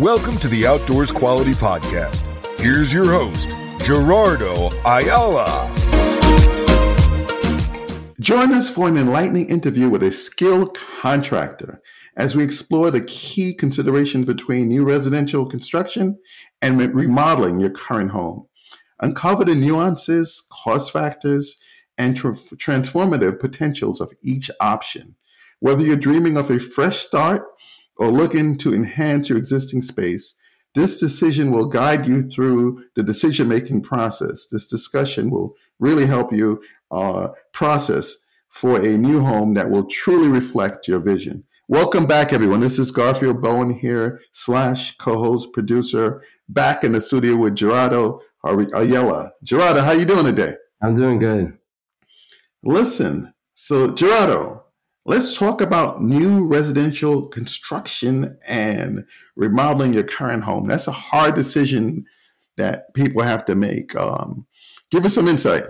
[0.00, 2.20] Welcome to the Outdoors Quality Podcast.
[2.60, 5.68] Here's your host, Jerardo Ayala.
[8.20, 11.82] Join us for an enlightening interview with a skilled contractor
[12.16, 16.16] as we explore the key considerations between new residential construction
[16.62, 18.46] and remodeling your current home.
[19.00, 21.58] Uncover the nuances, cost factors,
[21.98, 25.16] and tra- transformative potentials of each option.
[25.58, 27.42] Whether you're dreaming of a fresh start
[28.00, 30.34] or looking to enhance your existing space,
[30.74, 34.46] this decision will guide you through the decision making process.
[34.50, 38.16] This discussion will really help you uh, process
[38.48, 41.44] for a new home that will truly reflect your vision.
[41.68, 42.60] Welcome back, everyone.
[42.60, 49.32] This is Garfield Bowen here, slash co-host, producer, back in the studio with Jerardo Ayala.
[49.44, 50.54] Jerardo, how are you doing today?
[50.82, 51.58] I'm doing good.
[52.62, 54.59] Listen, so Jerardo,
[55.04, 59.04] let's talk about new residential construction and
[59.36, 60.68] remodeling your current home.
[60.68, 62.04] That's a hard decision
[62.56, 63.96] that people have to make.
[63.96, 64.46] Um,
[64.90, 65.64] give us some insight.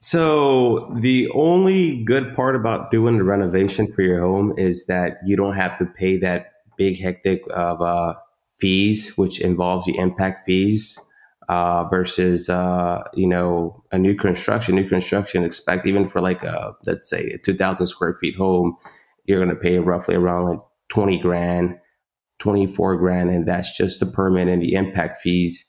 [0.00, 5.36] So the only good part about doing the renovation for your home is that you
[5.36, 8.14] don't have to pay that big hectic of uh,
[8.58, 11.00] fees, which involves the impact fees.
[11.48, 14.74] Uh, versus uh, you know a new construction.
[14.74, 18.76] New construction expect even for like a let's say a two thousand square feet home,
[19.26, 21.78] you're going to pay roughly around like twenty grand,
[22.40, 25.64] twenty four grand, and that's just the permit and the impact fees,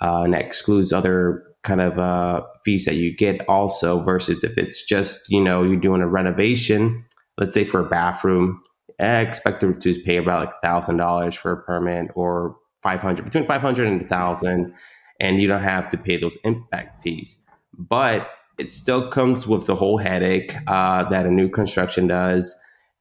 [0.00, 4.56] uh, and that excludes other kind of uh, fees that you get also versus if
[4.56, 7.04] it's just you know you're doing a renovation
[7.36, 8.62] let's say for a bathroom
[9.00, 13.46] I expect them to pay about like thousand dollars for a permit or 500 between
[13.46, 14.74] 500 and 1000
[15.20, 17.36] and you don't have to pay those impact fees.
[17.76, 22.54] But it still comes with the whole headache uh, that a new construction does.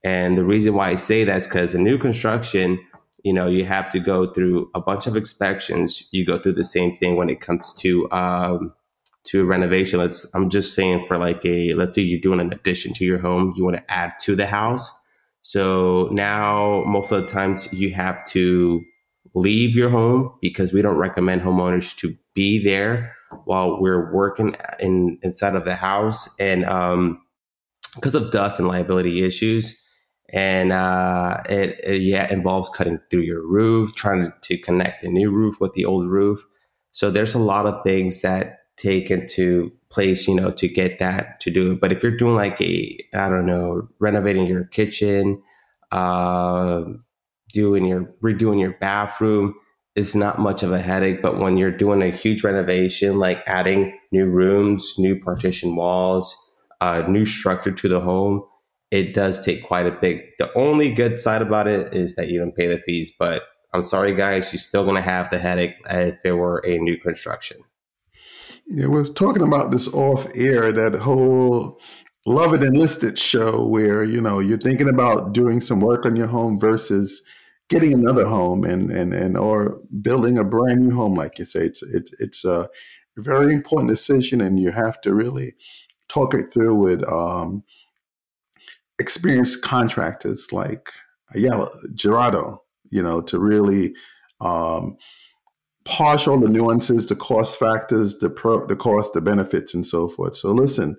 [0.03, 2.79] And the reason why i say that is because a new construction
[3.23, 6.07] you know you have to go through a bunch of inspections.
[6.11, 8.73] You go through the same thing when it comes to um,
[9.25, 9.99] to renovation.
[9.99, 13.19] Let's i'm just saying for like a let's say you're doing an addition to your
[13.19, 14.91] home you want to add to the house.
[15.41, 18.83] So now most of the times you have to
[19.33, 23.13] leave your home because we don't recommend homeowners to be there
[23.45, 27.21] while we're working in inside of the house and um
[27.95, 29.75] because of dust and liability issues
[30.33, 35.31] and uh, it, it, yeah involves cutting through your roof, trying to connect the new
[35.31, 36.45] roof with the old roof.
[36.91, 41.39] So there's a lot of things that take into place, you know, to get that
[41.41, 41.81] to do it.
[41.81, 45.41] But if you're doing like a, I don't know, renovating your kitchen,
[45.91, 46.83] uh,
[47.53, 49.55] doing your redoing your bathroom,
[49.95, 51.21] is not much of a headache.
[51.21, 56.35] But when you're doing a huge renovation, like adding new rooms, new partition walls,
[56.81, 58.43] uh, new structure to the home,
[58.91, 60.23] it does take quite a bit.
[60.37, 63.43] The only good side about it is that you don't pay the fees, but
[63.73, 66.97] I'm sorry, guys, you're still going to have the headache if there were a new
[66.97, 67.57] construction.
[68.67, 71.79] Yeah, we was talking about this off air, that whole
[72.27, 76.05] Love It or List It show where, you know, you're thinking about doing some work
[76.05, 77.23] on your home versus
[77.69, 81.61] getting another home and, and, and or building a brand new home, like you say.
[81.61, 82.69] It's, it's, it's a
[83.17, 85.55] very important decision and you have to really
[86.07, 87.63] talk it through with, um,
[88.99, 90.89] experienced contractors like
[91.35, 92.59] yeah, Jerardo,
[92.89, 93.93] you know, to really
[94.39, 94.97] um,
[95.85, 100.07] parse all the nuances, the cost factors, the pro, the cost, the benefits, and so
[100.07, 100.35] forth.
[100.35, 100.97] So listen,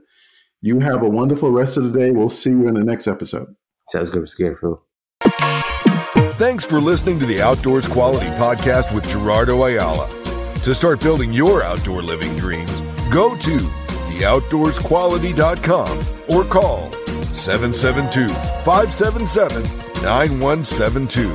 [0.60, 2.10] you have a wonderful rest of the day.
[2.10, 3.54] We'll see you in the next episode.
[3.88, 4.82] Sounds good, Scarecrow.
[6.34, 10.08] Thanks for listening to the Outdoors Quality Podcast with Jerardo Ayala.
[10.62, 12.80] To start building your outdoor living dreams,
[13.10, 15.98] go to theoutdoorsquality.com
[16.28, 16.90] or call
[17.34, 18.28] 772
[18.64, 19.62] 577
[20.02, 21.28] 9172.